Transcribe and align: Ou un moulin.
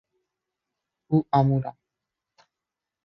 Ou 1.15 1.21
un 1.37 1.43
moulin. 1.45 1.75